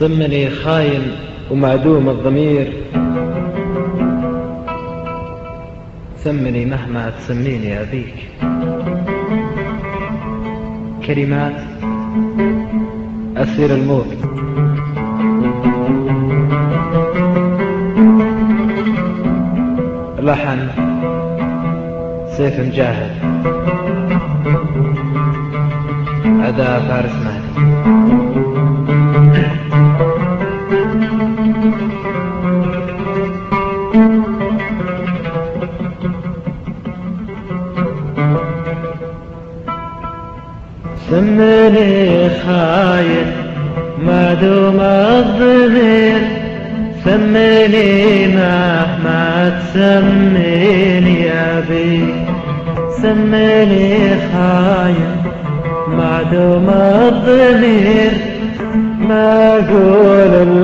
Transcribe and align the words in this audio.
سمني 0.00 0.50
خاين 0.50 1.02
ومعدوم 1.50 2.08
الضمير. 2.08 2.72
سمني 6.16 6.64
مهما 6.64 7.10
تسميني 7.10 7.80
أبيك. 7.80 8.14
كلمات 11.06 11.56
أسير 13.36 13.74
الموت. 13.74 14.06
لحن 20.18 20.68
سيف 22.36 22.60
مجاهد. 22.60 23.12
أداء 26.24 26.80
فارس 26.80 27.14
مهدي. 27.24 28.79
سمني 41.10 42.28
خاين 42.46 43.26
ما 44.06 44.34
دوم 44.34 44.80
الظهير 44.80 46.20
سمني 47.04 48.26
مهما 48.26 49.52
تسميني 49.60 51.22
يا 51.22 51.64
بي. 51.68 52.14
سمني 53.02 53.94
خاين 54.32 55.16
ما 55.88 56.22
دوم 56.32 56.68
الظهير 56.68 58.12
ما 59.08 59.56
أقول 59.56 60.59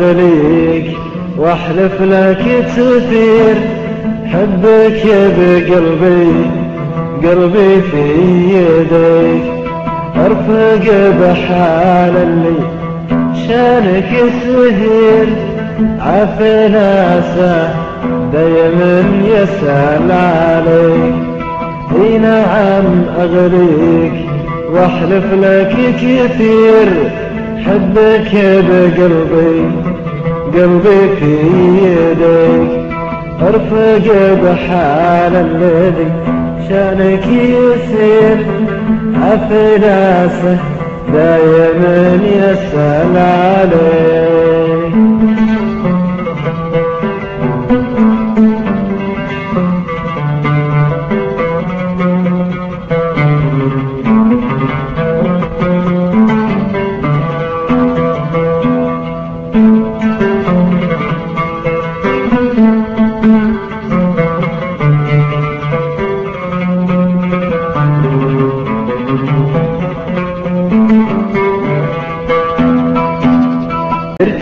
أغليك 0.00 0.96
وأحلف 1.38 2.02
لك 2.02 2.64
تثير 2.76 3.56
حبك 4.26 5.02
بقلبي 5.38 6.32
قلبي 7.24 7.80
في 7.80 8.04
يديك. 8.50 9.42
أرفق 10.16 10.84
بحال 11.20 12.16
اللي 12.16 12.58
شانك 13.48 14.10
سهير 14.42 15.26
عفي 16.00 16.68
ناسه 16.68 17.74
دايما 18.32 19.04
يسأل 19.24 20.12
عليك. 20.12 21.14
أي 22.02 22.18
نعم 22.18 23.04
اغريك 23.18 24.12
وأحلف 24.72 25.24
لك 25.32 25.76
كثير 25.96 27.10
حبك 27.66 28.32
بقلبي 28.68 29.56
قلبي 30.54 31.16
في 31.18 31.34
يديك 31.82 32.86
أرفق 33.42 34.06
بحال 34.42 35.34
الذي 35.36 36.08
شانك 36.68 37.26
يسير. 37.26 38.38
عفي 39.22 39.78
ناسه 39.80 40.58
دايما 41.12 42.18
يسأل 42.24 43.16
عليك. 43.16 43.95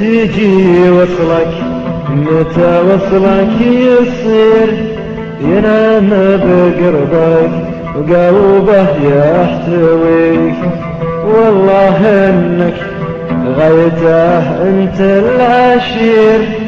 تجي 0.00 0.90
وصلك 0.90 1.54
متى 2.10 2.80
وصلك 2.80 3.60
يصير 3.60 4.68
ينام 5.40 6.10
بقربك 6.10 7.50
وقلبه 7.96 8.88
يحتويك 9.04 10.54
والله 11.24 11.98
انك 12.28 12.74
غايته 13.58 14.38
انت 14.68 15.00
العشير 15.00 16.67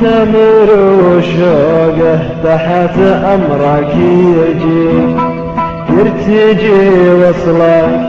تمر 0.00 0.68
وشوقه 1.04 2.20
تحت 2.44 2.98
أمرك 3.34 3.94
يجيك 3.94 5.16
يرتجي 5.90 7.10
وصلك 7.10 8.00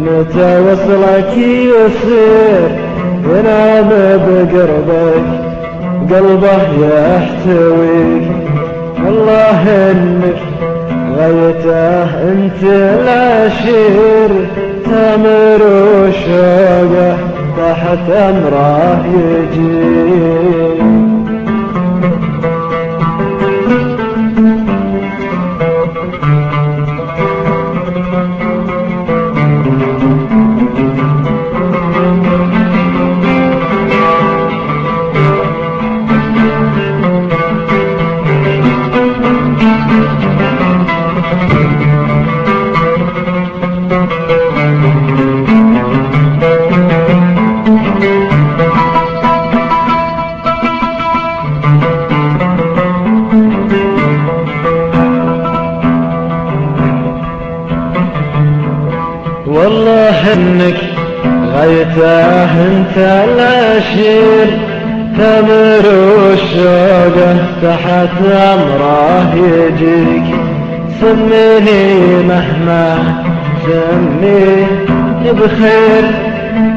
متى 0.00 0.60
وصلك 0.60 1.36
يصير؟ 1.36 2.88
ينام 3.24 3.88
بقربك 3.88 5.48
قلبه 6.10 6.62
يحتويك 6.86 8.28
والله 9.04 9.90
انك 9.90 10.38
غايته 11.18 12.04
أنت 12.04 12.62
العشير 12.62 14.30
تمر 14.84 15.62
وشوقه 15.62 17.16
تحت 17.58 18.10
امره 18.10 19.04
يجيك 19.14 20.67
انك 60.38 60.76
غايته 61.54 62.44
انت 62.66 62.96
العشير 62.98 64.46
تمر 65.18 65.86
وشوقه 66.18 67.36
تحت 67.62 68.16
أمره 68.32 69.34
يجيك. 69.34 70.34
سميني 71.00 72.22
مهما 72.28 72.98
سميني 73.64 75.32
بخير 75.32 76.04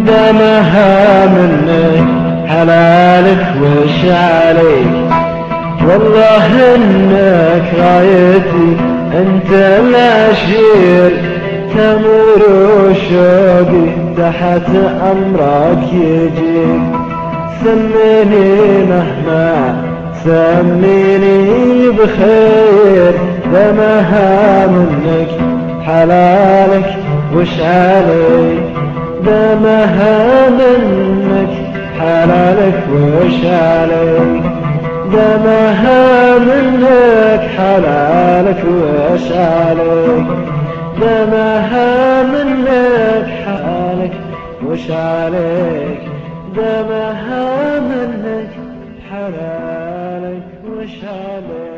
دمها 0.05 1.25
منك 1.25 2.05
حلالك 2.49 3.45
وش 3.61 4.11
عليك. 4.11 5.11
والله 5.87 6.75
إنك 6.75 7.67
غايتي 7.79 8.77
انت 9.13 9.51
العشير. 9.53 11.40
تمر 11.75 12.93
شوقي 13.09 13.87
تحت 14.17 14.69
امرك 15.11 15.93
يجيك 15.93 16.81
سميني 17.63 18.83
مهما 18.89 19.75
سميني 20.23 21.89
بخير 21.89 23.13
دمها 23.53 24.67
منك 24.67 25.29
حلالك 25.85 26.95
وش 27.35 27.59
عليك 27.59 28.63
دمها 29.25 30.49
منك 30.49 31.49
حلالك 31.99 32.83
وش 32.93 33.45
عليك 33.45 34.43
دمها 35.13 36.37
منك 36.39 37.41
حلالك 37.57 38.63
وش 38.65 39.31
عليك 39.31 40.50
دمها 41.01 42.23
منك 42.23 43.27
حالك 43.45 44.13
وش 44.65 44.91
عليك. 44.91 46.01
دمها 46.55 47.79
منك 47.79 48.49
حلالك 49.09 50.43
وش 50.69 50.95
عليك. 51.03 51.70